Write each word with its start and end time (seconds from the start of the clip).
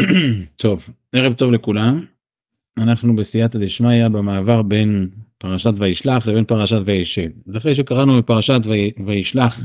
טוב, 0.56 0.88
ערב 1.12 1.32
טוב 1.32 1.52
לכולם. 1.52 2.04
אנחנו 2.78 3.16
בסייעתא 3.16 3.58
דשמיא 3.58 4.08
במעבר 4.08 4.62
בין 4.62 5.08
פרשת 5.38 5.72
וישלח 5.76 6.26
לבין 6.26 6.44
פרשת 6.44 6.78
וישב. 6.84 7.28
אז 7.48 7.56
אחרי 7.56 7.74
שקראנו 7.74 8.18
בפרשת 8.18 8.60
וישלח 9.06 9.60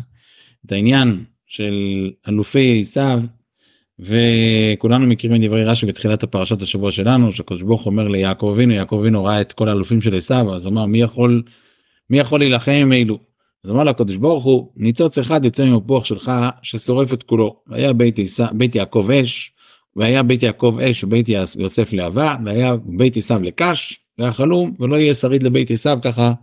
את 0.65 0.71
העניין 0.71 1.23
של 1.46 1.73
אלופי 2.28 2.81
עשיו 2.81 3.20
וכולנו 3.99 5.07
מכירים 5.07 5.45
דברי 5.45 5.63
רש"י 5.63 5.86
בתחילת 5.86 6.23
הפרשת 6.23 6.61
השבוע 6.61 6.91
שלנו 6.91 7.32
שקדוש 7.32 7.63
ברוך 7.63 7.86
אומר 7.86 8.07
ליעקב 8.07 8.52
אבינו 8.55 8.73
יעקב 8.73 9.00
אבינו 9.00 9.23
ראה 9.23 9.41
את 9.41 9.54
כל 9.54 9.68
האלופים 9.68 10.02
של 10.02 10.16
עשיו 10.16 10.55
אז 10.55 10.68
אמר 10.68 10.86
מי 10.86 11.02
יכול 11.02 11.43
מי 12.09 12.20
יכול 12.20 12.39
להילחם 12.39 12.71
עם 12.71 12.93
אלו. 12.93 13.20
אז 13.63 13.71
אמר 13.71 13.84
לקדוש 13.84 14.18
ברוך 14.18 14.43
הוא 14.43 14.71
ניצוץ 14.77 15.18
אחד 15.18 15.45
יוצא 15.45 15.66
ממפוח 15.66 16.05
שלך 16.05 16.32
ששורף 16.61 17.13
את 17.13 17.23
כולו 17.23 17.61
והיה 17.68 17.93
בית, 17.93 18.20
עשיו, 18.20 18.48
בית 18.54 18.75
יעקב 18.75 19.07
אש 19.11 19.54
והיה 19.96 20.23
בית 20.23 20.44
יעקב 20.44 20.78
אש 20.81 21.04
ובית 21.04 21.30
יוסף 21.59 21.94
להבה 21.94 22.36
והיה 22.45 22.76
בית 22.86 23.18
עשיו 23.18 23.41
לקש 23.41 23.99
והיה 24.18 24.34
חלום 24.34 24.76
ולא 24.80 24.95
יהיה 24.95 25.13
שריד 25.13 25.44
לבית 25.44 25.72
עשיו 25.72 25.99
ככה 26.02 26.34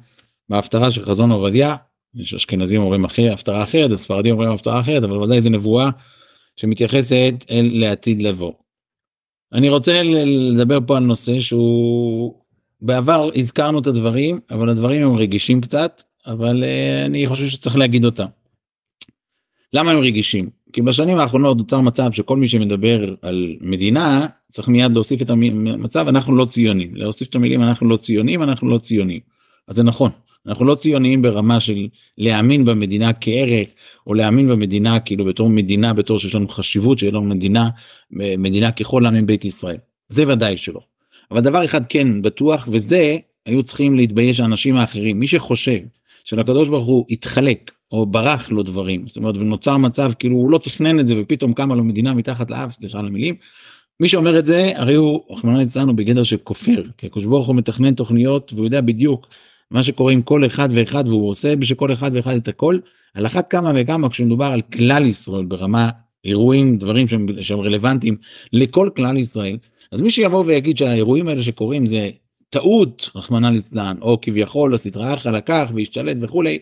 בהפטרה 0.49 0.91
של 0.91 1.05
חזון 1.05 1.31
עובדיה 1.31 1.77
יש 2.15 2.35
אשכנזים 2.35 2.81
אומרים 2.83 3.05
אחרי 3.05 3.31
הפטרה 3.31 3.63
אחרת 3.63 3.91
הספרדים 3.91 4.33
אומרים 4.33 4.53
הפטרה 4.53 4.81
אחרת 4.81 5.03
אבל 5.03 5.17
ודאי 5.17 5.43
זו 5.43 5.51
נבואה 5.51 5.91
שמתייחסת 6.57 7.35
אל 7.51 7.71
לעתיד 7.73 8.23
לבוא. 8.23 8.53
אני 9.53 9.69
רוצה 9.69 10.03
לדבר 10.55 10.79
פה 10.87 10.97
על 10.97 11.03
נושא 11.03 11.41
שהוא 11.41 12.35
בעבר 12.81 13.31
הזכרנו 13.35 13.79
את 13.79 13.87
הדברים 13.87 14.41
אבל 14.51 14.69
הדברים 14.69 15.07
הם 15.07 15.17
רגישים 15.17 15.61
קצת 15.61 16.03
אבל 16.27 16.63
uh, 16.63 17.07
אני 17.07 17.27
חושב 17.27 17.47
שצריך 17.47 17.77
להגיד 17.77 18.05
אותם. 18.05 18.27
למה 19.73 19.91
הם 19.91 19.99
רגישים? 19.99 20.51
כי 20.73 20.83
בשנים 20.83 21.19
האחרונות 21.19 21.57
נוצר 21.57 21.81
מצב 21.81 22.13
שכל 22.13 22.37
מי 22.37 22.49
שמדבר 22.49 23.15
על 23.23 23.57
מדינה 23.61 24.27
צריך 24.49 24.69
מיד 24.69 24.93
להוסיף 24.93 25.23
את 25.23 25.31
המצב 25.31 26.09
אנחנו 26.09 26.37
לא 26.37 26.45
ציונים 26.45 26.97
להוסיף 26.97 27.29
את 27.29 27.35
המילים 27.35 27.63
אנחנו 27.63 27.89
לא 27.89 27.97
ציונים 27.97 28.43
אנחנו 28.43 28.69
לא 28.69 28.79
ציונים. 28.79 29.21
אז 29.69 29.77
זה 29.77 29.83
נכון 29.83 30.11
אנחנו 30.47 30.65
לא 30.65 30.75
ציוניים 30.75 31.23
ברמה 31.23 31.61
של 31.61 31.87
להאמין 32.19 32.65
במדינה 32.65 33.13
כערך 33.13 33.69
או 34.07 34.15
להאמין 34.15 34.49
במדינה 34.49 35.01
כאילו 35.01 35.25
בתור 35.25 35.49
מדינה 35.49 35.95
בתור 35.95 36.19
שיש 36.19 36.35
לנו 36.35 36.49
חשיבות 36.49 36.99
שיהיה 36.99 37.13
לנו 37.13 37.23
מדינה 37.23 37.69
מדינה 38.11 38.73
ככל 38.73 39.07
עמים 39.07 39.27
בית 39.27 39.45
ישראל 39.45 39.77
זה 40.09 40.29
ודאי 40.29 40.57
שלא. 40.57 40.81
אבל 41.31 41.41
דבר 41.41 41.65
אחד 41.65 41.81
כן 41.89 42.23
בטוח 42.23 42.69
וזה 42.73 43.17
היו 43.47 43.63
צריכים 43.63 43.95
להתבייש 43.95 44.41
האנשים 44.41 44.77
האחרים 44.77 45.21
מי 45.21 45.27
שחושב 45.27 45.79
שלקדוש 46.25 46.69
ברוך 46.69 46.87
הוא 46.87 47.07
התחלק 47.11 47.71
או 47.93 48.07
ברח 48.07 48.51
לו 48.51 48.63
דברים 48.63 49.09
זאת 49.09 49.17
אומרת 49.17 49.35
ונוצר 49.37 49.77
מצב 49.77 50.13
כאילו 50.19 50.37
הוא 50.37 50.51
לא 50.51 50.59
תכנן 50.59 51.01
את 51.01 51.07
זה 51.07 51.15
ופתאום 51.21 51.53
קמה 51.53 51.75
לו 51.75 51.85
מדינה 51.85 52.15
מתחת 52.15 52.51
לאף 52.51 52.73
סליחה 52.73 52.99
על 52.99 53.07
המילים. 53.07 53.35
מי 54.01 54.09
שאומר 54.09 54.39
את 54.39 54.47
זה 54.47 54.73
הרי 54.75 54.95
הוא 54.95 55.21
רחמנא 55.31 55.59
ליצלן 55.59 55.97
בגדר 55.97 56.23
של 56.23 56.37
כופר 56.37 56.83
כי 56.99 57.07
הקדוש 57.07 57.25
ברוך 57.25 57.47
הוא 57.47 57.57
מתכנן 57.57 57.95
תוכניות 57.95 58.53
והוא 58.53 58.67
יודע 58.67 58.81
בדיוק 58.81 59.27
מה 59.71 59.83
שקורה 59.83 60.13
עם 60.13 60.23
כל 60.23 60.47
אחד 60.47 60.69
ואחד 60.73 61.09
והוא 61.09 61.31
עושה 61.31 61.57
בשביל 61.57 61.79
כל 61.79 61.93
אחד 61.93 62.11
ואחד 62.15 62.37
את 62.37 62.49
הכל 62.49 62.79
על 63.15 63.27
אחת 63.27 63.51
כמה 63.51 63.73
וכמה 63.77 64.11
כשמדובר 64.11 64.45
על 64.45 64.61
כלל 64.61 65.07
ישראל 65.07 65.45
ברמה 65.45 65.91
אירועים 66.25 66.77
דברים 66.77 67.09
שהם, 67.09 67.27
שהם 67.41 67.61
רלוונטיים 67.61 68.17
לכל 68.53 68.91
כלל 68.97 69.17
ישראל 69.17 69.57
אז 69.93 70.03
מי 70.03 70.11
שיבוא 70.11 70.45
ויגיד 70.47 70.79
שהאירועים 70.79 71.29
האלה 71.29 71.43
שקורים 71.43 71.87
זה 71.87 72.11
טעות 72.51 73.11
רחמנא 73.15 73.47
ליצלן 73.47 73.97
או 74.03 74.19
כביכול 74.23 74.75
הסדרה 74.75 75.17
חלקך 75.17 75.71
והשתלט 75.75 76.17
וכולי. 76.21 76.59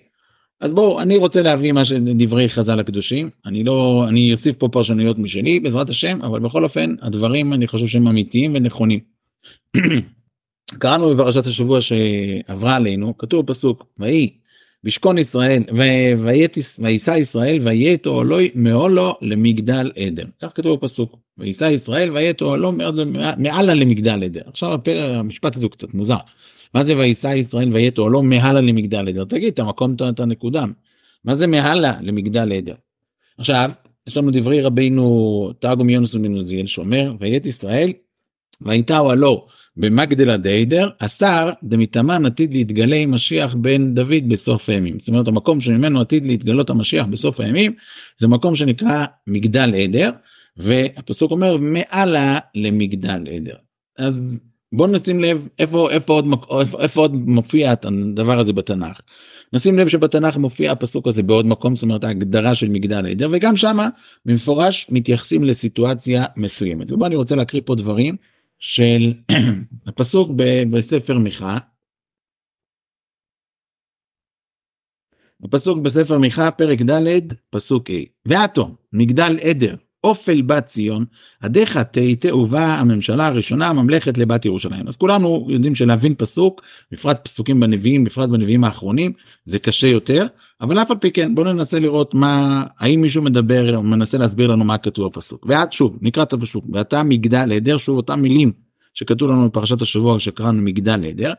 אז 0.61 0.73
בואו 0.73 1.01
אני 1.01 1.17
רוצה 1.17 1.43
להביא 1.43 1.73
מה 1.73 1.85
שדברי 1.85 2.49
חז"ל 2.49 2.81
הקדושים 2.81 3.31
אני 3.47 3.65
לא 3.65 4.05
אני 4.09 4.33
אוסיף 4.33 4.57
פה 4.57 4.69
פרשנויות 4.69 5.19
משלי 5.19 5.61
בעזרת 5.61 5.89
השם 5.89 6.23
אבל 6.23 6.41
בכל 6.41 6.65
אופן 6.65 6.95
הדברים 7.03 7.53
אני 7.53 7.67
חושב 7.67 7.87
שהם 7.87 8.09
אמיתיים 8.09 8.55
ונכונים. 8.55 9.01
קראנו 10.79 11.15
בפרשת 11.15 11.47
השבוע 11.47 11.81
שעברה 11.81 12.77
עלינו 12.77 13.19
כתוב 13.19 13.47
בפסוק 13.47 13.87
ויהי 13.99 14.31
בשכון 14.87 15.19
ישראל 15.19 15.63
וייסע 16.79 17.19
ישראל 17.19 17.59
ויית 17.63 18.07
אוהלו 18.07 18.39
מאולו 18.55 19.15
למגדל 19.23 19.93
עדר 19.97 20.25
כך 20.43 20.49
כתוב 20.55 20.77
בפסוק 20.77 21.17
וייסע 21.39 21.71
ישראל 21.71 22.11
ויית 22.13 22.43
אוהלו 22.43 22.73
מעלה 23.39 23.75
למגדל 23.75 24.25
עדר 24.25 24.41
עכשיו 24.47 24.79
המשפט 24.87 25.57
הזה 25.57 25.67
הוא 25.67 25.71
קצת 25.71 25.95
מוזר. 25.95 26.17
מה 26.75 26.85
זה 26.85 26.97
וייסע 26.97 27.35
ישראל 27.35 27.75
ויית 27.75 27.99
אוהלו 27.99 28.23
מעלה 28.23 28.61
למגדל 28.61 29.09
עדר 29.09 29.25
תגיד 29.25 29.53
את 29.53 29.59
המקום 29.59 29.97
את 30.09 30.21
הנקודה 30.21 30.65
מה 31.25 31.35
זה 31.35 31.47
מעלה 31.47 31.93
למגדל 32.01 32.53
עדר 32.53 32.75
עכשיו 33.39 33.71
יש 34.07 34.17
לנו 34.17 34.31
דברי 34.31 34.63
רבינו 34.63 35.51
תרגום 35.59 35.91
יונס 35.91 36.15
ומנוזיאל 36.15 36.67
שאומר 36.67 37.13
ויית 37.21 37.47
ישראל 37.47 37.93
והייתה 38.61 38.99
אוהלו 38.99 39.47
במגדלה 39.77 40.37
דיידר, 40.37 40.91
השר 41.01 41.51
דמתאמן 41.65 42.27
עתיד 42.27 42.55
להתגלה 42.55 42.97
עם 42.97 43.11
משיח 43.11 43.55
בן 43.55 43.95
דוד 43.95 44.29
בסוף 44.29 44.69
הימים. 44.69 44.99
זאת 44.99 45.09
אומרת 45.09 45.29
המקום 45.29 45.61
שממנו 45.61 46.01
עתיד 46.01 46.27
להתגלות 46.27 46.71
המשיח 46.71 47.07
בסוף 47.07 47.41
הימים 47.41 47.73
זה 48.17 48.29
מקום 48.29 48.55
שנקרא 48.55 49.05
מגדל 49.27 49.75
עדר 49.75 50.11
והפסוק 50.57 51.31
אומר 51.31 51.57
מעלה 51.57 52.39
למגדל 52.55 53.25
עדר. 53.31 53.57
אז 53.99 54.15
בואו 54.73 54.89
נשים 54.89 55.21
לב 55.21 55.49
איפה 55.59 55.91
איפה 55.91 56.13
עוד 56.13 56.27
איפה, 56.61 56.83
איפה 56.83 57.01
עוד 57.01 57.15
מופיע 57.15 57.73
הדבר 57.85 58.39
הזה 58.39 58.53
בתנ"ך. 58.53 59.01
נשים 59.53 59.79
לב 59.79 59.89
שבתנ"ך 59.89 60.37
מופיע 60.37 60.73
הפסוק 60.73 61.09
הזה 61.09 61.23
בעוד 61.23 61.47
מקום 61.47 61.77
זאת 61.77 61.83
אומרת 61.83 62.05
ההגדרה 62.05 62.55
של 62.55 62.69
מגדל 62.69 63.07
עדר 63.07 63.29
וגם 63.33 63.57
שמה 63.57 63.89
במפורש 64.27 64.87
מתייחסים 64.91 65.45
לסיטואציה 65.45 66.25
מסוימת. 66.37 66.93
ובוא 66.93 67.07
אני 67.07 67.17
רוצה 67.17 67.37
להקריא 67.37 67.63
פה 67.65 67.75
דברים 67.75 68.17
של 68.59 69.15
הפסוק 69.87 70.31
בספר 70.73 71.19
מיכה. 71.19 71.57
הפסוק 75.45 75.79
בספר 75.85 76.19
מיכה 76.19 76.51
פרק 76.51 76.79
ד' 76.91 77.33
פסוק 77.51 77.91
ה' 77.91 78.29
ועתו 78.29 78.77
מגדל 78.93 79.37
עדר 79.51 79.77
אופל 80.07 80.43
בת 80.43 80.67
ציון 80.67 81.05
עדיך 81.41 81.77
תהיתה 81.77 82.37
ובאה 82.37 82.79
הממשלה 82.79 83.27
הראשונה 83.27 83.73
ממלכת 83.73 84.19
לבת 84.19 84.45
ירושלים 84.45 84.89
אז 84.89 84.97
כולנו 84.97 85.47
יודעים 85.49 85.75
שלהבין 85.75 86.15
פסוק 86.15 86.63
בפרט 86.93 87.25
פסוקים 87.25 87.61
בנביאים 87.61 88.05
בפרט 88.05 88.29
בנביאים 88.29 88.65
האחרונים 88.65 89.13
זה 89.45 89.59
קשה 89.59 89.87
יותר 89.89 90.27
אבל 90.61 90.83
אף 90.83 90.91
על 90.91 90.97
פי 90.97 91.11
כן 91.11 91.35
בואו 91.35 91.53
ננסה 91.53 91.79
לראות 91.79 92.15
מה 92.15 92.65
האם 92.79 93.01
מישהו 93.01 93.23
מדבר 93.23 93.77
או 93.77 93.83
מנסה 93.83 94.19
להסביר 94.19 94.47
לנו 94.47 94.65
מה 94.65 94.79
כתוב 94.79 95.07
בפסוק 95.09 95.47
ועד 95.49 95.73
שוב 95.73 95.99
נקרא 96.01 96.23
את 96.23 96.33
הפסוק 96.33 96.65
ואתה 96.73 97.03
מגדל 97.03 97.53
עדר 97.53 97.77
שוב 97.77 97.97
אותם 97.97 98.21
מילים 98.21 98.53
שכתוב 98.95 99.31
לנו 99.31 99.49
בפרשת 99.49 99.83
השבוע 99.83 100.21
שקראנו 100.21 100.63
מגדל 100.63 101.05
עדר. 101.05 101.33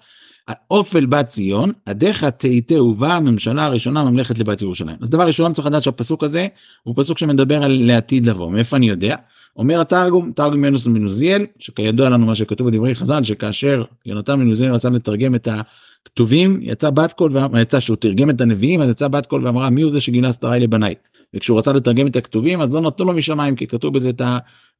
אופל 0.72 1.06
בת 1.06 1.28
ציון 1.28 1.72
עדיך 1.86 2.24
תהיתה 2.24 2.84
ובאה 2.84 3.16
הממשלה 3.16 3.66
הראשונה 3.66 4.04
ממלכת 4.04 4.40
לבת 4.40 4.62
ירושלים. 4.62 4.98
אז 5.02 5.10
דבר 5.10 5.28
ראשון 5.28 5.54
צריך 5.54 5.68
לדעת 5.68 5.84
שהפסוק 5.84 6.24
הזה 6.24 6.48
הוא 6.84 6.94
פסוק 6.98 7.18
שמדבר 7.18 7.64
על 7.64 7.82
לעתיד 7.86 8.26
לבוא. 8.26 8.52
מאיפה 8.52 8.78
אני 8.78 8.90
יודע? 8.90 9.16
אומר 9.58 9.82
התרגום 9.82 10.32
תרגום 10.32 10.66
יונסן 10.66 10.88
בן 10.88 11.02
עוזיאל 11.02 11.46
שכידוע 11.60 12.10
לנו 12.10 12.26
מה 12.26 12.36
שכתוב 12.36 12.70
בדברי 12.70 12.96
חז"ל 12.96 13.24
שכאשר 13.24 13.84
יונתן 14.06 14.40
בן 14.40 14.48
עוזיאל 14.48 14.74
רצה 14.74 14.90
לתרגם 14.90 15.36
את 15.36 15.48
הכתובים 15.48 16.60
יצא 16.62 16.90
בת 16.90 17.14
קול 17.14 17.32
ויצא 17.52 17.80
שהוא 17.80 17.98
תרגם 17.98 18.30
את 18.30 18.42
הנביאים 18.42 18.82
אז 18.82 18.90
יצא 18.90 19.08
בת 19.08 19.26
קול 19.26 19.46
ואמרה 19.46 19.70
מי 19.70 19.82
הוא 19.82 19.92
זה 19.92 20.00
שגילה 20.00 20.32
סתרי 20.32 20.60
לבניי 20.60 20.96
וכשהוא 21.34 21.58
רצה 21.58 21.74
לתרגם 21.74 22.08
את 22.08 22.16
הכתובים 22.16 22.62
אז 22.62 22.74
לא 22.74 22.82
נתנו 22.82 23.06
לו 23.06 23.14
משמיים 23.14 23.56
כי 23.56 23.68
כתוב 23.68 23.94
בזה 23.94 24.10
את, 24.10 24.22
ה, 24.22 24.38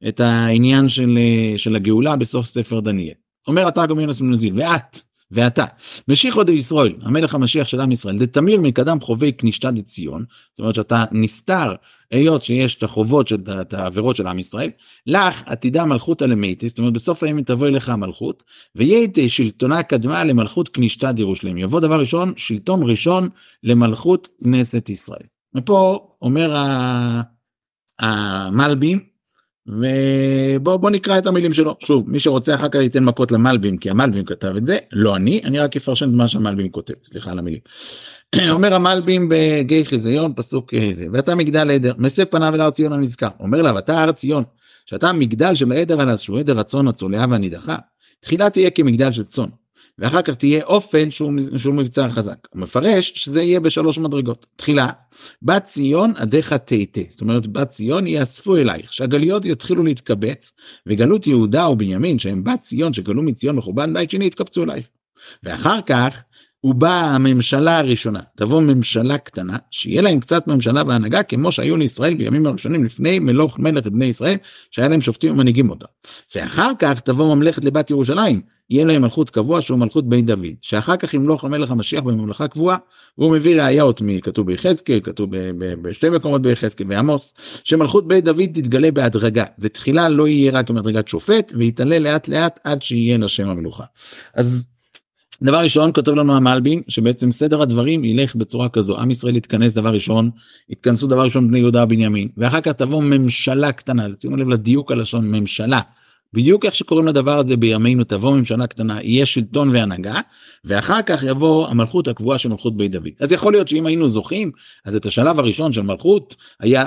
את 0.08 0.20
העניין 0.20 0.88
של, 0.88 1.18
של 1.56 1.76
הגאולה 1.76 2.16
בסוף 2.16 2.46
ספר 2.46 2.80
דניאל. 2.80 3.14
אומר 3.48 3.66
התרגום 3.66 4.00
יונסן 4.00 4.20
בן 4.20 4.28
עוזיאל 4.28 4.54
ואת 4.56 5.00
ואתה 5.30 5.64
משיחא 6.08 6.44
דישראל 6.44 6.94
המלך 7.02 7.34
המשיח 7.34 7.68
של 7.68 7.80
עם 7.80 7.92
ישראל 7.92 8.18
דטמיר 8.18 8.60
מן 8.60 8.76
קדם 8.76 9.00
חובי 9.00 9.32
כנישתא 9.32 9.70
דציון 9.70 10.24
זאת 10.52 10.58
אומרת 10.58 10.74
שאתה 10.74 11.04
נסתר 11.12 11.74
היות 12.10 12.44
שיש 12.44 12.74
את 12.74 12.82
החובות 12.82 13.28
של 13.28 13.36
את 13.60 13.74
העבירות 13.74 14.16
של 14.16 14.26
עם 14.26 14.38
ישראל 14.38 14.70
לך 15.06 15.42
עתידה 15.46 15.84
מלכותא 15.84 16.24
למיתי 16.24 16.68
זאת 16.68 16.78
אומרת 16.78 16.92
בסוף 16.92 17.22
הימים 17.22 17.44
תבוא 17.44 17.68
אליך 17.68 17.88
המלכות 17.88 18.42
וייתי 18.74 19.28
שלטונה 19.28 19.82
קדמה 19.82 20.24
למלכות 20.24 20.68
כנישתא 20.68 21.12
דירושלים 21.12 21.58
יבוא 21.58 21.80
דבר 21.80 22.00
ראשון 22.00 22.32
שלטון 22.36 22.90
ראשון 22.90 23.28
למלכות 23.62 24.28
כנסת 24.44 24.90
ישראל. 24.90 25.26
ופה 25.56 26.08
אומר 26.22 26.64
המלבים 27.98 29.17
ובוא 29.68 30.76
בוא 30.76 30.90
נקרא 30.90 31.18
את 31.18 31.26
המילים 31.26 31.52
שלו. 31.52 31.76
שוב 31.80 32.10
מי 32.10 32.20
שרוצה 32.20 32.54
אחר 32.54 32.68
כך 32.68 32.78
ייתן 32.80 33.04
מכות 33.04 33.32
למלבים 33.32 33.76
כי 33.76 33.90
המלבים 33.90 34.24
כתב 34.24 34.52
את 34.56 34.66
זה 34.66 34.78
לא 34.92 35.16
אני 35.16 35.40
אני 35.44 35.58
רק 35.58 35.76
אפרשן 35.76 36.08
את 36.08 36.14
מה 36.14 36.28
שהמלבים 36.28 36.68
כותב 36.68 36.94
סליחה 37.04 37.30
על 37.30 37.38
המילים. 37.38 37.60
אומר 38.50 38.74
המלבים 38.74 39.28
בגיא 39.30 39.84
חיזיון 39.84 40.32
פסוק 40.36 40.74
זה 40.90 41.06
ואתה 41.12 41.34
מגדל 41.34 41.70
עדר 41.70 41.92
מסב 41.98 42.24
פניו 42.24 42.54
אל 42.54 42.60
הר 42.60 42.70
ציון 42.70 42.92
הנזכר. 42.92 43.28
אומר 43.40 43.62
לה 43.62 43.74
ואתה 43.74 44.02
הר 44.02 44.12
ציון 44.12 44.44
שאתה 44.86 45.12
מגדל 45.12 45.54
של 45.54 45.72
העדר 45.72 46.00
על 46.00 46.16
שהוא 46.16 46.38
עדר 46.38 46.60
הצאן 46.60 46.88
הצולע 46.88 47.24
והנידחה 47.30 47.76
תחילה 48.20 48.50
תהיה 48.50 48.70
כמגדל 48.70 49.12
של 49.12 49.24
צאן 49.24 49.48
ואחר 49.98 50.22
כך 50.22 50.34
תהיה 50.34 50.64
אופן 50.64 51.10
שהוא, 51.10 51.32
שהוא 51.56 51.74
מבצר 51.74 52.08
חזק. 52.08 52.36
הוא 52.50 52.60
מפרש 52.60 53.12
שזה 53.14 53.42
יהיה 53.42 53.60
בשלוש 53.60 53.98
מדרגות. 53.98 54.46
תחילה, 54.56 54.88
בת 55.42 55.62
ציון 55.62 56.12
עדיך 56.16 56.52
תתה, 56.52 57.00
זאת 57.08 57.20
אומרת 57.20 57.46
בת 57.46 57.68
ציון 57.68 58.06
יאספו 58.06 58.56
אלייך, 58.56 58.92
שהגליות 58.92 59.44
יתחילו 59.44 59.84
להתקבץ, 59.84 60.52
וגלות 60.86 61.26
יהודה 61.26 61.68
ובנימין 61.68 62.18
שהם 62.18 62.44
בת 62.44 62.60
ציון 62.60 62.92
שגלו 62.92 63.22
מציון 63.22 63.58
וחורבן 63.58 63.94
בית 63.94 64.10
שני 64.10 64.26
יתקבצו 64.26 64.62
אלייך. 64.62 64.86
ואחר 65.42 65.80
כך 65.86 66.22
ובאה 66.64 67.14
הממשלה 67.14 67.78
הראשונה, 67.78 68.20
תבוא 68.36 68.60
ממשלה 68.60 69.18
קטנה, 69.18 69.56
שיהיה 69.70 70.02
להם 70.02 70.20
קצת 70.20 70.46
ממשלה 70.46 70.84
בהנהגה 70.84 71.22
כמו 71.22 71.52
שהיו 71.52 71.76
לישראל 71.76 72.14
בימים 72.14 72.46
הראשונים 72.46 72.84
לפני 72.84 73.18
מלוך 73.18 73.58
מלך 73.58 73.86
בני 73.86 74.06
ישראל, 74.06 74.36
שהיה 74.70 74.88
להם 74.88 75.00
שופטים 75.00 75.32
ומנהיגים 75.32 75.70
אותה. 75.70 75.86
ואחר 76.34 76.72
כך 76.78 77.00
תבוא 77.00 77.34
ממלכת 77.34 77.64
לבת 77.64 77.90
ירושלים, 77.90 78.40
יהיה 78.70 78.84
להם 78.84 79.02
מלכות 79.02 79.30
קבוע 79.30 79.60
שהוא 79.60 79.78
מלכות 79.78 80.08
בית 80.08 80.26
דוד, 80.26 80.46
שאחר 80.62 80.96
כך 80.96 81.14
ימלוך 81.14 81.44
המלך 81.44 81.70
המשיח 81.70 82.00
בממלכה 82.00 82.48
קבועה, 82.48 82.76
והוא 83.18 83.32
מביא 83.32 83.62
ראיות 83.62 84.00
מכתוב 84.00 84.46
ביחזקאל, 84.46 85.00
כתוב 85.02 85.30
בשתי 85.82 86.10
מקומות 86.10 86.42
ביחזקאל 86.42 86.86
ועמוס, 86.90 87.34
שמלכות 87.64 88.08
בית 88.08 88.24
דוד 88.24 88.46
תתגלה 88.54 88.90
בהדרגה, 88.90 89.44
ותחילה 89.58 90.08
לא 90.08 90.28
יהיה 90.28 90.52
רק 90.52 90.70
במדרגת 90.70 91.08
שופט, 91.08 91.52
ויתעלה 91.56 91.98
לאט 91.98 92.28
לאט 92.28 92.60
עד 92.64 92.82
שיהיה 92.82 93.18
לשם 93.18 93.48
המלוכה. 93.48 93.84
אז 94.34 94.66
דבר 95.42 95.58
ראשון 95.58 95.90
כותב 95.94 96.12
לנו 96.12 96.36
המלבין 96.36 96.82
שבעצם 96.88 97.30
סדר 97.30 97.62
הדברים 97.62 98.04
ילך 98.04 98.34
בצורה 98.34 98.68
כזו. 98.68 98.98
עם 98.98 99.10
ישראל 99.10 99.36
יתכנס 99.36 99.74
דבר 99.74 99.88
ראשון 99.88 100.30
יתכנסו 100.68 101.06
דבר 101.06 101.24
ראשון 101.24 101.48
בני 101.48 101.58
יהודה 101.58 101.84
ובנימין 101.84 102.28
ואחר 102.36 102.60
כך 102.60 102.72
תבוא 102.72 103.02
ממשלה 103.02 103.72
קטנה. 103.72 104.06
שימו 104.22 104.36
לב 104.36 104.48
לדיוק 104.48 104.92
הלשון 104.92 105.30
ממשלה. 105.30 105.80
בדיוק 106.34 106.64
איך 106.64 106.74
שקוראים 106.74 107.06
לדבר 107.06 107.38
הזה 107.38 107.56
בימינו 107.56 108.04
תבוא 108.04 108.30
ממשלה 108.30 108.66
קטנה 108.66 109.02
יהיה 109.02 109.26
שלטון 109.26 109.68
והנהגה 109.68 110.20
ואחר 110.64 111.02
כך 111.02 111.22
יבוא 111.22 111.68
המלכות 111.68 112.08
הקבועה 112.08 112.38
של 112.38 112.48
מלכות 112.48 112.76
בית 112.76 112.92
דוד. 112.92 113.08
אז 113.20 113.32
יכול 113.32 113.52
להיות 113.52 113.68
שאם 113.68 113.86
היינו 113.86 114.08
זוכים 114.08 114.50
אז 114.84 114.96
את 114.96 115.06
השלב 115.06 115.38
הראשון 115.38 115.72
של 115.72 115.82
מלכות 115.82 116.36
היה 116.60 116.84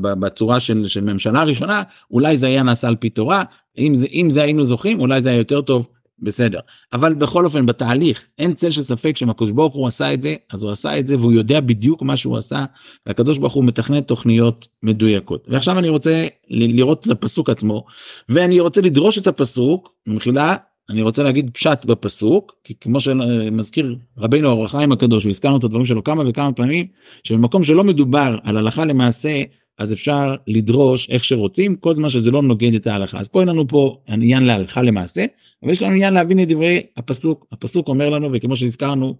בצורה 0.00 0.60
של, 0.60 0.88
של 0.88 1.00
ממשלה 1.04 1.42
ראשונה 1.42 1.82
אולי 2.10 2.36
זה 2.36 2.46
היה 2.46 2.62
נעשה 2.62 2.88
על 2.88 2.96
פי 2.96 3.10
תורה. 3.10 3.42
אם 3.78 3.94
זה 3.94 4.06
אם 4.06 4.30
זה 4.30 4.42
היינו 4.42 4.64
זוכים 4.64 5.00
אולי 5.00 5.20
זה 5.20 5.28
היה 5.28 5.38
יותר 5.38 5.60
טוב 5.60 5.88
בסדר. 6.22 6.60
אבל 6.92 7.14
בכל 7.14 7.44
אופן 7.44 7.66
בתהליך 7.66 8.26
אין 8.38 8.54
צל 8.54 8.70
של 8.70 8.82
ספק 8.82 9.16
שאם 9.16 9.30
הקדוש 9.30 9.50
ברוך 9.50 9.74
הוא 9.74 9.86
עשה 9.86 10.14
את 10.14 10.22
זה 10.22 10.34
אז 10.52 10.62
הוא 10.62 10.72
עשה 10.72 10.98
את 10.98 11.06
זה 11.06 11.16
והוא 11.18 11.32
יודע 11.32 11.60
בדיוק 11.60 12.02
מה 12.02 12.16
שהוא 12.16 12.36
עשה 12.36 12.64
והקדוש 13.06 13.38
ברוך 13.38 13.52
הוא 13.52 13.64
מתכנן 13.64 14.00
תוכניות 14.00 14.68
מדויקות. 14.82 15.46
ועכשיו 15.48 15.78
אני 15.78 15.88
רוצה 15.88 16.26
לראות 16.50 17.06
את 17.06 17.10
הפסוק 17.10 17.50
עצמו 17.50 17.84
ואני 18.28 18.60
רוצה 18.60 18.80
לדרוש 18.80 19.18
את 19.18 19.26
הפסוק 19.26 19.92
במחילה 20.06 20.56
אני 20.90 21.02
רוצה 21.02 21.22
להגיד 21.22 21.50
פשט 21.54 21.84
בפסוק 21.84 22.54
כי 22.64 22.74
כמו 22.80 23.00
שמזכיר 23.00 23.96
רבינו 24.18 24.48
אור 24.48 24.64
החיים 24.64 24.92
הקדוש 24.92 25.26
והזכרנו 25.26 25.56
את 25.56 25.64
הדברים 25.64 25.86
שלו 25.86 26.04
כמה 26.04 26.28
וכמה 26.28 26.52
פעמים 26.52 26.86
שבמקום 27.24 27.64
שלא 27.64 27.84
מדובר 27.84 28.38
על 28.42 28.56
הלכה 28.56 28.84
למעשה 28.84 29.42
אז 29.82 29.92
אפשר 29.92 30.34
לדרוש 30.46 31.10
איך 31.10 31.24
שרוצים 31.24 31.76
כל 31.76 31.94
זמן 31.94 32.08
שזה 32.08 32.30
לא 32.30 32.42
נוגד 32.42 32.74
את 32.74 32.86
ההלכה. 32.86 33.18
אז 33.20 33.28
פה 33.28 33.40
אין 33.40 33.48
לנו 33.48 33.68
פה 33.68 33.96
עניין 34.08 34.42
להלכה 34.44 34.82
למעשה 34.82 35.24
אבל 35.62 35.72
יש 35.72 35.82
לנו 35.82 35.92
עניין 35.92 36.14
להבין 36.14 36.42
את 36.42 36.48
דברי 36.48 36.80
הפסוק. 36.96 37.46
הפסוק 37.52 37.88
אומר 37.88 38.10
לנו 38.10 38.30
וכמו 38.32 38.56
שהזכרנו 38.56 39.16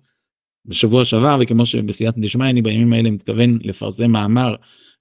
בשבוע 0.67 1.05
שעבר 1.05 1.39
וכמו 1.41 1.67
שבסייעתא 1.67 2.21
דשמיא 2.21 2.51
אני 2.51 2.63
בימים 2.63 2.93
האלה 2.93 3.11
מתכוון 3.11 3.59
לפרסם 3.63 4.11
מאמר 4.11 4.55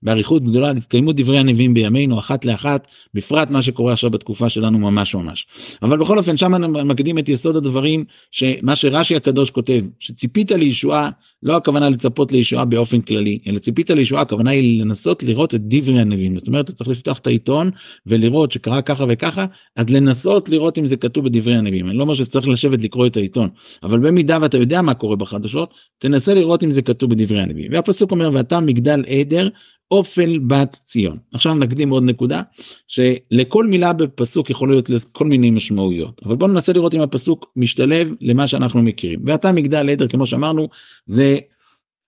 באריכות 0.03 0.43
גדולה 0.43 0.71
התקיימו 0.71 1.11
דברי 1.13 1.39
הנביאים 1.39 1.73
בימינו 1.73 2.19
אחת 2.19 2.45
לאחת 2.45 2.87
בפרט 3.13 3.49
מה 3.49 3.61
שקורה 3.61 3.93
עכשיו 3.93 4.09
בתקופה 4.09 4.49
שלנו 4.49 4.79
ממש 4.79 5.15
ממש. 5.15 5.47
אבל 5.81 5.97
בכל 5.97 6.17
אופן 6.17 6.37
שם 6.37 6.51
מקדים 6.87 7.17
את 7.17 7.29
יסוד 7.29 7.55
הדברים 7.55 8.05
שמה 8.31 8.75
שרש"י 8.75 9.15
הקדוש 9.15 9.51
כותב 9.51 9.83
שציפית 9.99 10.51
לישועה 10.51 11.09
לא 11.43 11.55
הכוונה 11.55 11.89
לצפות 11.89 12.31
לישועה 12.31 12.65
באופן 12.65 13.01
כללי 13.01 13.39
אלא 13.47 13.59
ציפית 13.59 13.89
לישועה 13.89 14.21
הכוונה 14.21 14.51
היא 14.51 14.81
לנסות 14.81 15.23
לראות 15.23 15.55
את 15.55 15.61
דברי 15.63 16.01
הנביאים. 16.01 16.39
זאת 16.39 16.47
אומרת 16.47 16.65
אתה 16.65 16.73
צריך 16.73 16.89
לפתוח 16.89 17.19
את 17.19 17.27
העיתון 17.27 17.69
ולראות 18.05 18.51
שקרה 18.51 18.81
ככה 18.81 19.05
וככה 19.09 19.45
אז 19.75 19.89
לנסות 19.89 20.49
לראות 20.49 20.77
אם 20.77 20.85
זה 20.85 20.97
כתוב 20.97 21.25
בדברי 21.25 21.55
הנביאים. 21.55 21.89
אני 21.89 21.97
לא 21.97 22.03
אומר 22.03 22.13
שצריך 22.13 22.47
לשבת 22.47 22.83
לקרוא 22.83 23.07
את 23.07 23.17
העיתון 23.17 23.49
אבל 23.83 23.99
במידה 23.99 24.37
ואתה 24.41 24.57
יודע 24.57 24.81
מה 24.81 24.93
קורה 24.93 25.15
בחדשות 25.15 25.73
תנסה 25.99 26.33
לראות 26.33 26.63
אם 26.63 26.71
זה 26.71 26.81
כתוב 26.81 27.09
בדברי 27.09 27.41
הנביאים. 27.41 27.71
והפסוק 27.71 28.11
אומר 28.11 28.29
ואתה 28.33 28.59
מגדל 28.59 29.03
עדר 29.07 29.49
אופל 29.91 30.39
בת 30.47 30.79
ציון. 30.83 31.17
עכשיו 31.33 31.53
נקדים 31.53 31.89
עוד 31.89 32.03
נקודה 32.03 32.41
שלכל 32.87 33.67
מילה 33.67 33.93
בפסוק 33.93 34.49
יכול 34.49 34.69
להיות 34.69 34.89
כל 35.11 35.25
מיני 35.25 35.51
משמעויות 35.51 36.21
אבל 36.25 36.35
בואו 36.35 36.51
ננסה 36.51 36.73
לראות 36.73 36.95
אם 36.95 37.01
הפסוק 37.01 37.51
משתלב 37.55 38.13
למה 38.21 38.47
שאנחנו 38.47 38.81
מכירים. 38.81 39.19
ואתה 39.25 39.51
מגדל 39.51 39.89
עדר 39.89 40.07
כמו 40.07 40.25
שאמרנו 40.25 40.69
זה 41.05 41.30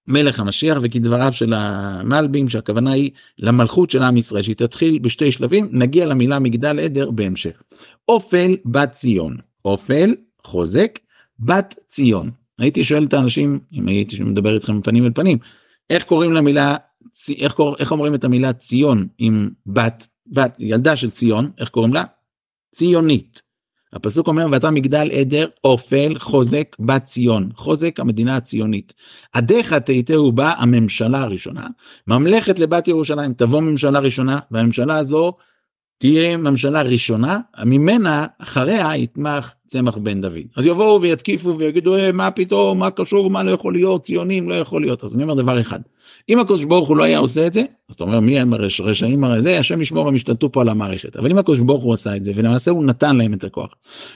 מלך 0.07 0.39
המשיח 0.39 0.77
וכדבריו 0.81 1.33
של 1.33 1.53
המלבים 1.53 2.49
שהכוונה 2.49 2.91
היא 2.91 3.11
למלכות 3.37 3.89
של 3.89 4.03
עם 4.03 4.17
ישראל 4.17 4.41
שהיא 4.41 4.55
תתחיל 4.55 4.99
בשתי 4.99 5.31
שלבים 5.31 5.69
נגיע 5.71 6.05
למילה 6.05 6.39
מגדל 6.39 6.79
עדר 6.79 7.11
בהמשך. 7.11 7.61
אופל 8.07 8.55
בת 8.65 8.91
ציון 8.91 9.37
אופל 9.65 10.15
חוזק 10.43 10.99
בת 11.39 11.75
ציון 11.87 12.31
הייתי 12.59 12.83
שואל 12.83 13.03
את 13.03 13.13
האנשים 13.13 13.59
אם 13.73 13.87
הייתי 13.87 14.23
מדבר 14.23 14.55
איתכם 14.55 14.81
פנים 14.81 15.05
אל 15.05 15.11
פנים 15.15 15.37
איך 15.89 16.03
קוראים 16.03 16.33
למילה 16.33 16.75
איך, 17.39 17.53
קורא, 17.53 17.75
איך 17.79 17.91
אומרים 17.91 18.15
את 18.15 18.23
המילה 18.23 18.53
ציון 18.53 19.07
עם 19.17 19.49
בת, 19.65 20.07
בת, 20.27 20.55
ילדה 20.59 20.95
של 20.95 21.09
ציון, 21.09 21.51
איך 21.57 21.69
קוראים 21.69 21.93
לה? 21.93 22.03
ציונית. 22.75 23.41
הפסוק 23.93 24.27
אומר 24.27 24.47
ואתה 24.51 24.71
מגדל 24.71 25.09
עדר 25.11 25.45
אופל 25.63 26.15
חוזק 26.19 26.75
בת 26.79 27.03
ציון 27.03 27.49
חוזק 27.55 27.99
המדינה 27.99 28.35
הציונית. 28.35 28.93
עדיך 29.33 29.73
תיתהו 29.73 30.31
בה 30.31 30.53
הממשלה 30.57 31.21
הראשונה 31.21 31.67
ממלכת 32.07 32.59
לבת 32.59 32.87
ירושלים 32.87 33.33
תבוא 33.33 33.61
ממשלה 33.61 33.99
ראשונה 33.99 34.39
והממשלה 34.51 34.97
הזו 34.97 35.33
תהיה 35.97 36.37
ממשלה 36.37 36.81
ראשונה 36.81 37.39
ממנה 37.65 38.25
אחריה 38.39 38.97
יתמך 38.97 39.53
צמח 39.67 39.97
בן 39.97 40.21
דוד 40.21 40.47
אז 40.57 40.65
יבואו 40.65 41.01
ויתקיפו 41.01 41.57
ויגידו 41.57 41.95
אה, 41.95 42.11
מה 42.11 42.31
פתאום 42.31 42.79
מה 42.79 42.91
קשור 42.91 43.29
מה 43.29 43.43
לא 43.43 43.51
יכול 43.51 43.73
להיות 43.73 44.03
ציונים 44.03 44.49
לא 44.49 44.55
יכול 44.55 44.81
להיות 44.81 45.03
אז 45.03 45.15
אני 45.15 45.23
אומר 45.23 45.33
דבר 45.33 45.61
אחד 45.61 45.79
אם 46.29 46.39
הקדוש 46.39 46.63
ברוך 46.63 46.87
הוא 46.87 46.97
לא 46.97 47.03
היה 47.03 47.17
עושה 47.17 47.47
את 47.47 47.53
זה 47.53 47.63
אז 47.89 47.95
אתה 47.95 48.03
אומר 48.03 48.19
מי 48.19 48.39
הם 48.39 48.53
הרשעים 48.53 49.23
הרי? 49.23 49.41
זה 49.41 49.59
השם 49.59 49.81
ישמור 49.81 50.07
הם 50.07 50.15
השתלטו 50.15 50.51
פה 50.51 50.61
על 50.61 50.69
המערכת. 50.69 51.15
אבל 51.15 51.31
אם 51.31 51.37
הקדוש 51.37 51.59
ברוך 51.59 51.83
הוא 51.83 51.93
עשה 51.93 52.15
את 52.15 52.23
זה 52.23 52.31
ולמעשה 52.35 52.71
הוא 52.71 52.85
נתן 52.85 53.15
להם 53.15 53.33
את 53.33 53.43
הכוח. 53.43 53.73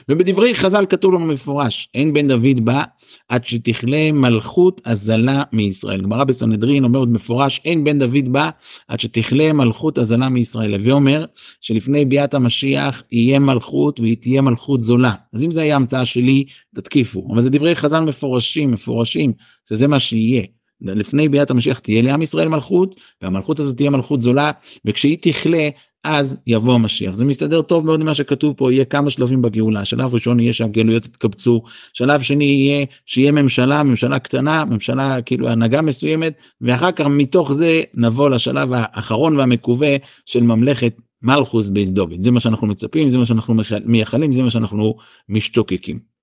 ובדברי 0.08 0.54
חז"ל 0.54 0.86
כתוב 0.88 1.14
לנו 1.14 1.26
מפורש 1.26 1.88
אין 1.94 2.12
בן 2.12 2.28
דוד 2.28 2.64
בא 2.64 2.82
עד 3.28 3.44
שתכלה 3.44 4.12
מלכות 4.12 4.80
הזלה 4.86 5.42
מישראל. 5.52 6.00
גמרא 6.00 6.24
בסנהדרין 6.24 6.84
אומרת 6.84 7.08
מפורש 7.08 7.60
אין 7.64 7.84
בן 7.84 7.98
דוד 7.98 8.32
בא 8.32 8.50
עד 8.88 9.00
שתכלה 9.00 9.52
מלכות 9.52 9.98
הזלה 9.98 10.28
מישראל. 10.28 10.74
הווה 10.74 10.92
אומר 10.92 11.24
שלפני 11.60 12.04
ביאת 12.04 12.34
המשיח 12.34 13.02
יהיה 13.12 13.38
מלכות 13.38 14.00
והיא 14.00 14.16
תהיה 14.20 14.40
מלכות 14.40 14.82
זולה. 14.82 15.12
אז 15.32 15.42
אם 15.42 15.50
זה 15.50 15.62
היה 15.62 15.76
המצאה 15.76 16.04
שלי 16.04 16.44
תתקיפו. 16.74 17.28
אבל 17.32 17.42
זה 17.42 17.50
דברי 17.50 17.76
חז"ל 17.76 18.00
מפורשים 18.00 18.70
מפורשים 18.70 19.32
שזה 19.68 19.86
מה 19.86 19.98
שיהיה. 19.98 20.42
לפני 20.80 21.28
ביאת 21.28 21.50
המשיח 21.50 21.78
תהיה 21.78 22.02
לעם 22.02 22.22
ישראל 22.22 22.48
מלכות 22.48 23.00
והמלכות 23.22 23.60
הזאת 23.60 23.76
תהיה 23.76 23.90
מלכות 23.90 24.22
זולה 24.22 24.50
וכשהיא 24.84 25.16
תכלה 25.20 25.68
אז 26.04 26.36
יבוא 26.46 26.74
המשיח. 26.74 27.14
זה 27.14 27.24
מסתדר 27.24 27.62
טוב 27.62 27.84
מאוד 27.86 28.00
ממה 28.00 28.14
שכתוב 28.14 28.54
פה 28.56 28.72
יהיה 28.72 28.84
כמה 28.84 29.10
שלבים 29.10 29.42
בגאולה. 29.42 29.84
שלב 29.84 30.14
ראשון 30.14 30.40
יהיה 30.40 30.52
שהגלויות 30.52 31.06
יתקבצו. 31.06 31.62
שלב 31.92 32.20
שני 32.20 32.44
יהיה 32.44 32.86
שיהיה 33.06 33.32
ממשלה 33.32 33.82
ממשלה 33.82 34.18
קטנה 34.18 34.64
ממשלה 34.64 35.22
כאילו 35.22 35.48
הנהגה 35.48 35.82
מסוימת 35.82 36.32
ואחר 36.60 36.92
כך 36.92 37.06
מתוך 37.06 37.52
זה 37.52 37.82
נבוא 37.94 38.30
לשלב 38.30 38.68
האחרון 38.72 39.36
והמקווה 39.36 39.96
של 40.26 40.42
ממלכת 40.42 40.96
מלכוס 41.22 41.68
דוד 41.68 42.16
זה 42.20 42.30
מה 42.30 42.40
שאנחנו 42.40 42.66
מצפים 42.66 43.08
זה 43.08 43.18
מה 43.18 43.26
שאנחנו 43.26 43.54
מייחלים 43.84 44.32
זה 44.32 44.42
מה 44.42 44.50
שאנחנו 44.50 44.96
משתוקקים. 45.28 46.17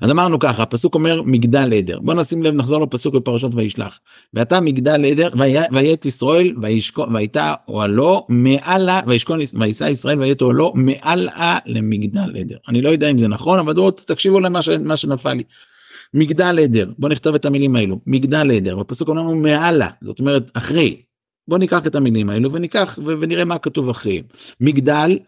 אז 0.00 0.10
אמרנו 0.10 0.38
ככה 0.38 0.62
הפסוק 0.62 0.94
אומר 0.94 1.22
מגדל 1.22 1.72
עדר. 1.72 1.98
בוא 1.98 2.14
נשים 2.14 2.42
לב 2.42 2.54
נחזור 2.54 2.82
לפסוק 2.82 3.14
בפרשת 3.14 3.48
וישלח. 3.52 4.00
ואתה 4.34 4.60
מגדל 4.60 5.04
עדר 5.04 5.30
ויית 5.72 6.06
ישראל 6.06 6.54
והייתה 7.12 7.54
אוהלו 7.68 8.26
מעלה 8.28 9.00
וישכון 9.06 9.40
ויישא 9.58 9.84
ישראל 9.84 10.18
ויית 10.18 10.42
אוהלו 10.42 10.72
מעלה 10.74 11.58
למגדל 11.66 12.36
עדר. 12.36 12.56
אני 12.68 12.82
לא 12.82 12.90
יודע 12.90 13.10
אם 13.10 13.18
זה 13.18 13.28
נכון 13.28 13.58
אבל 13.58 13.74
בואו 13.74 13.90
תקשיבו 13.90 14.40
למה 14.40 14.62
ש, 14.62 14.68
שנפל 14.96 15.34
לי. 15.34 15.42
מגדל 16.14 16.58
עדר. 16.62 16.90
בוא 16.98 17.08
נכתוב 17.08 17.34
את 17.34 17.44
המילים 17.44 17.76
האלו. 17.76 17.98
מגדל 18.06 18.50
עדר. 18.50 18.80
הפסוק 18.80 19.08
אומר 19.08 19.22
לנו 19.22 19.34
מעלה. 19.34 19.88
זאת 20.02 20.20
אומרת 20.20 20.50
אחרי. 20.54 21.02
בוא 21.48 21.58
ניקח 21.58 21.86
את 21.86 21.94
המילים 21.94 22.30
האלו 22.30 22.52
וניקח 22.52 22.98
ונראה 23.04 23.44
מה 23.44 23.58
כתוב 23.58 23.88
אחרי 23.88 24.22
מגדל 24.60 25.18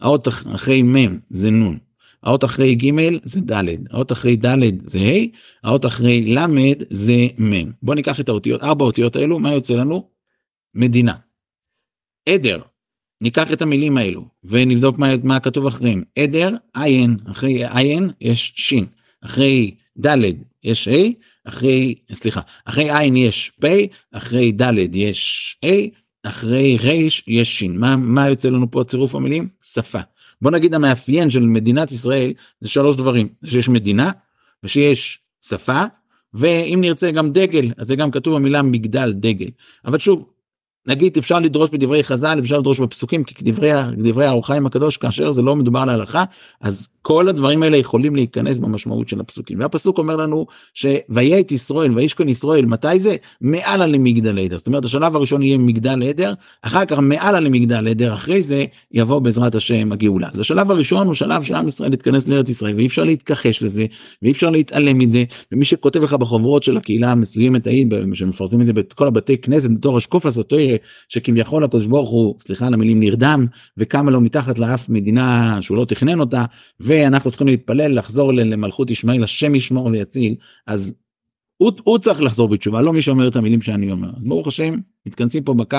האות 0.00 0.28
אחרי 0.28 0.82
מ' 0.82 1.18
זה 1.30 1.50
נ' 1.50 1.76
האות 2.24 2.44
אחרי 2.44 2.74
ג' 2.74 2.90
זה 3.22 3.40
ד', 3.40 3.64
האות 3.90 4.12
אחרי 4.12 4.36
ד' 4.36 4.88
זה 4.88 4.98
ה', 4.98 5.26
האות 5.68 5.86
אחרי 5.86 6.34
ל' 6.34 6.46
זה 6.90 7.26
מ'. 7.38 7.70
בוא 7.82 7.94
ניקח 7.94 8.20
את 8.20 8.28
האותיות, 8.28 8.62
ארבע 8.62 8.84
אותיות 8.84 9.16
האלו, 9.16 9.38
מה 9.38 9.52
יוצא 9.52 9.74
לנו? 9.74 10.08
מדינה. 10.74 11.14
עדר, 12.28 12.60
ניקח 13.20 13.52
את 13.52 13.62
המילים 13.62 13.96
האלו 13.96 14.24
ונבדוק 14.44 14.98
מה, 14.98 15.06
מה 15.22 15.40
כתוב 15.40 15.66
אחריהם. 15.66 16.02
עדר, 16.18 16.50
עין, 16.74 17.16
אחרי 17.30 17.62
עין 17.68 18.10
יש 18.20 18.52
שין. 18.56 18.86
אחרי 19.20 19.74
ד' 20.06 20.16
יש 20.64 20.88
A, 20.88 20.92
אחרי, 21.44 21.94
סליחה, 22.12 22.40
אחרי 22.64 22.90
ע' 22.90 23.16
יש 23.16 23.52
פ', 23.60 23.66
אחרי 24.12 24.52
ד' 24.52 24.94
יש 24.94 25.56
A, 25.64 25.68
אחרי 26.22 26.76
ר' 26.76 27.08
יש 27.26 27.58
ש'. 27.58 27.62
מה, 27.62 27.96
מה 27.96 28.28
יוצא 28.28 28.48
לנו 28.48 28.70
פה 28.70 28.84
צירוף 28.84 29.14
המילים? 29.14 29.48
שפה. 29.62 30.00
בוא 30.42 30.50
נגיד 30.50 30.74
המאפיין 30.74 31.30
של 31.30 31.46
מדינת 31.46 31.92
ישראל 31.92 32.32
זה 32.60 32.68
שלוש 32.68 32.96
דברים, 32.96 33.28
שיש 33.44 33.68
מדינה 33.68 34.10
ושיש 34.62 35.20
שפה 35.42 35.82
ואם 36.34 36.78
נרצה 36.80 37.10
גם 37.10 37.32
דגל 37.32 37.70
אז 37.76 37.86
זה 37.86 37.96
גם 37.96 38.10
כתוב 38.10 38.34
במילה 38.34 38.62
מגדל 38.62 39.12
דגל. 39.12 39.48
אבל 39.84 39.98
שוב 39.98 40.33
נגיד 40.86 41.16
אפשר 41.18 41.38
לדרוש 41.38 41.70
בדברי 41.70 42.04
חז"ל 42.04 42.38
אפשר 42.38 42.58
לדרוש 42.58 42.80
בפסוקים 42.80 43.24
כי 43.24 43.44
דברי 43.44 43.70
דברי 43.98 44.26
האורחיים 44.26 44.66
הקדוש 44.66 44.96
כאשר 44.96 45.32
זה 45.32 45.42
לא 45.42 45.56
מדובר 45.56 45.80
על 45.80 45.88
הלכה 45.88 46.24
אז 46.60 46.88
כל 47.02 47.28
הדברים 47.28 47.62
האלה 47.62 47.76
יכולים 47.76 48.16
להיכנס 48.16 48.58
במשמעות 48.58 49.08
של 49.08 49.20
הפסוקים. 49.20 49.60
והפסוק 49.60 49.98
אומר 49.98 50.16
לנו 50.16 50.46
שויה 50.74 51.40
את 51.40 51.52
ישראל 51.52 51.96
וישכון 51.96 52.28
ישראל 52.28 52.66
מתי 52.66 52.98
זה? 52.98 53.16
מעלה 53.40 53.86
למגדל 53.86 54.38
עדר. 54.38 54.58
זאת 54.58 54.66
אומרת 54.66 54.84
השלב 54.84 55.16
הראשון 55.16 55.42
יהיה 55.42 55.58
מגדל 55.58 56.02
עדר 56.02 56.34
אחר 56.62 56.84
כך 56.84 56.98
מעלה 56.98 57.40
למגדל 57.40 57.88
עדר 57.88 58.14
אחרי 58.14 58.42
זה 58.42 58.64
יבוא 58.92 59.18
בעזרת 59.18 59.54
השם 59.54 59.92
הגאולה. 59.92 60.28
אז 60.32 60.40
השלב 60.40 60.70
הראשון 60.70 61.06
הוא 61.06 61.14
שלב 61.14 61.42
שעם 61.42 61.68
ישראל 61.68 61.92
יתכנס 61.92 62.28
לארץ 62.28 62.48
ישראל 62.48 62.74
ואי 62.76 62.86
אפשר 62.86 63.04
להתכחש 63.04 63.62
לזה 63.62 63.86
ואי 64.22 64.30
אפשר 64.30 64.50
להתעלם 64.50 64.98
מזה 64.98 65.24
ומי 65.52 65.64
שכותב 65.64 66.02
לך 66.02 66.14
בחוברות 66.14 66.62
של 66.62 66.76
הקהילה 66.76 67.10
המסוימת 67.10 67.66
ההיא 67.66 67.86
שמפרסמים 68.12 68.60
את 68.60 68.66
זה 68.66 68.72
בכל 68.72 69.06
הבתי 69.06 69.38
כנסת 69.38 69.70
בתור 69.70 69.96
השקוף 69.96 70.26
הסוטר 70.26 70.73
שכביכול 71.08 71.64
הקדוש 71.64 71.86
ברוך 71.86 72.10
הוא 72.10 72.34
סליחה 72.40 72.66
על 72.66 72.74
המילים 72.74 73.00
נרדם 73.00 73.46
וקמה 73.76 74.10
לו 74.10 74.20
מתחת 74.20 74.58
לאף 74.58 74.88
מדינה 74.88 75.58
שהוא 75.60 75.76
לא 75.76 75.84
תכנן 75.84 76.20
אותה. 76.20 76.44
ואנחנו 76.80 77.30
צריכים 77.30 77.46
להתפלל 77.46 77.98
לחזור 77.98 78.32
למלכות 78.32 78.90
ישמעאל 78.90 79.24
השם 79.24 79.54
ישמור 79.54 79.86
ויציל. 79.86 80.34
אז 80.66 80.94
הוא, 81.56 81.72
הוא 81.84 81.98
צריך 81.98 82.22
לחזור 82.22 82.48
בתשובה 82.48 82.82
לא 82.82 82.92
מי 82.92 83.02
שאומר 83.02 83.28
את 83.28 83.36
המילים 83.36 83.62
שאני 83.62 83.92
אומר. 83.92 84.10
אז 84.16 84.24
ברוך 84.24 84.46
השם 84.46 84.74
מתכנסים 85.06 85.44
פה 85.44 85.54
בקו 85.54 85.78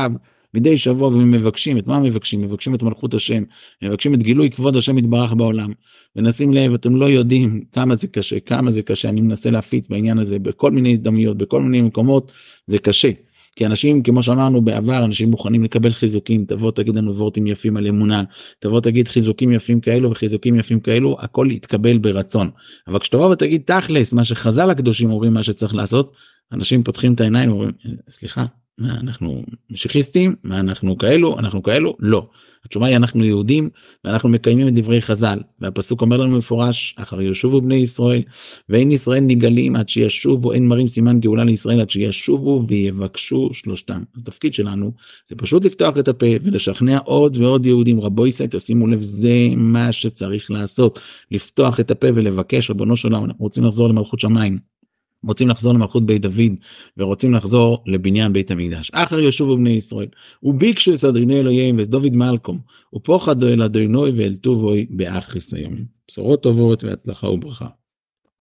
מדי 0.54 0.78
שבוע 0.78 1.08
ומבקשים 1.08 1.78
את 1.78 1.88
מה 1.88 2.00
מבקשים? 2.00 2.42
מבקשים 2.42 2.75
את 2.75 2.84
מלכות 2.84 3.14
השם 3.14 3.44
מבקשים 3.82 4.14
את 4.14 4.24
גילוי 4.24 4.50
כבוד 4.50 4.75
השם 4.75 4.98
יתברך 4.98 5.34
בעולם. 5.34 5.72
ונשים 6.16 6.54
לב 6.54 6.74
אתם 6.74 6.96
לא 6.96 7.06
יודעים 7.06 7.64
כמה 7.72 7.96
זה 7.96 8.08
קשה 8.08 8.40
כמה 8.40 8.72
זה 8.72 8.82
קשה. 8.82 9.10
אני 9.10 9.22
מנסה 9.22 9.52
להפיץ 9.52 9.88
בעניין 9.90 10.18
הזה 10.18 10.40
בכל 10.40 10.72
מיני 10.72 10.94
הזדמנויות 10.94 11.38
בכל 11.38 11.62
מיני 11.62 11.82
מקומות. 11.82 12.32
זה 12.66 12.78
קשה 12.78 13.12
כי 13.56 13.66
אנשים 13.66 14.04
כמו 14.04 14.24
שאמרנו 14.24 14.62
בעבר 14.62 15.06
אנשים 15.06 15.32
מוכנים 15.32 15.64
לקבל 15.64 15.90
חיזוקים 15.90 16.46
תבוא 16.46 16.72
תגיד 16.72 16.96
לנו 16.96 17.16
וורטים 17.16 17.48
יפים 17.48 17.78
על 17.78 17.88
אמונה 17.88 18.24
תבוא 18.60 18.82
תגיד 18.82 19.08
חיזוקים 19.08 19.52
יפים 19.52 19.80
כאלו 19.80 20.12
וחיזוקים 20.12 20.56
יפים 20.56 20.80
כאלו 20.80 21.18
הכל 21.20 21.48
יתקבל 21.52 21.98
ברצון. 21.98 22.50
אבל 22.88 23.00
כשתבוא 23.00 23.32
ותגיד 23.32 23.62
תכלס 23.66 24.14
מה 24.14 24.24
שחז"ל 24.24 24.70
הקדושים 24.70 25.12
אומרים 25.12 25.34
מה 25.34 25.44
שצריך 25.44 25.76
לעשות 25.76 26.14
אנשים 26.52 26.84
פותחים 26.84 27.14
את 27.14 27.22
העיניים 27.22 27.52
ואומרים 27.52 27.72
סליחה 28.10 28.46
מה 28.77 29.00
אנחנו 29.00 29.44
משיחיסטים 29.70 30.36
מה 30.44 30.60
אנחנו 30.60 30.98
כאלו? 30.98 31.39
אנחנו 31.39 31.63
כאלו? 31.63 31.96
לא. 32.00 32.29
התשובה 32.65 32.88
היא 32.88 32.96
אנחנו 32.96 33.25
יהודים 33.25 33.70
ואנחנו 34.03 34.29
מקיימים 34.29 34.67
את 34.67 34.74
דברי 34.74 35.01
חז"ל. 35.01 35.39
והפסוק 35.60 36.01
אומר 36.01 36.17
לנו 36.17 36.38
מפורש 36.38 36.96
אחר 36.98 37.22
ישובו 37.22 37.62
בני 37.62 37.75
ישראל 37.75 38.22
ואין 38.70 38.91
ישראל 38.91 39.20
נגלים 39.20 39.75
עד 39.75 39.89
שישובו 39.89 40.53
אין 40.53 40.67
מראים 40.67 40.88
סימן 40.88 41.20
גאולה 41.20 41.44
לישראל 41.44 41.82
עד 41.82 41.89
שישובו 41.89 42.63
ויבקשו 42.67 43.50
שלושתם. 43.53 44.03
אז 44.15 44.24
תפקיד 44.24 44.53
שלנו 44.53 44.91
זה 45.29 45.36
פשוט 45.36 45.65
לפתוח 45.65 45.98
את 45.98 46.08
הפה 46.08 46.25
ולשכנע 46.44 46.98
עוד 46.98 47.38
ועוד 47.38 47.65
יהודים. 47.65 48.01
רבו 48.01 48.27
ישראל 48.27 48.50
תשימו 48.50 48.88
לב 48.88 49.00
זה 49.00 49.50
מה 49.55 49.91
שצריך 49.91 50.51
לעשות 50.51 51.00
לפתוח 51.32 51.79
את 51.79 51.91
הפה 51.91 52.08
ולבקש 52.15 52.70
רבונו 52.70 52.98
של 52.98 53.08
עולם 53.13 53.25
אנחנו 53.25 53.44
רוצים 53.44 53.63
לחזור 53.63 53.89
למלכות 53.89 54.20
שמיים. 54.20 54.75
רוצים 55.24 55.50
לחזור 55.50 55.74
למלכות 55.74 56.05
בית 56.05 56.22
דוד 56.22 56.51
ורוצים 56.98 57.34
לחזור 57.34 57.84
לבניין 57.86 58.34
בית 58.34 58.51
המקדש. 58.51 58.91
אחר 58.93 59.19
ישובו 59.19 59.57
בני 59.57 59.69
ישראל 59.69 60.07
וביקשו 60.43 60.93
את 60.93 61.03
אדוני 61.03 61.39
אלוהיהם 61.39 61.77
ואת 61.77 61.88
דוד 61.88 62.13
מלקום 62.13 62.60
ופוחדו 62.95 63.48
אל 63.48 63.62
אדוני 63.62 64.12
ואל 64.17 64.36
טובוי 64.36 64.86
באחריס 64.89 65.53
היום. 65.53 65.74
בשורות 66.07 66.43
טובות 66.43 66.84
והצלחה 66.84 67.29
וברכה. 67.29 67.67